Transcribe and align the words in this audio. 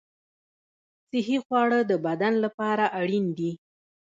صحي 1.09 1.37
خواړه 1.45 1.79
د 1.89 1.91
بدن 2.05 2.33
لپاره 2.45 2.85
اړین 2.99 3.25
دي. 3.37 3.51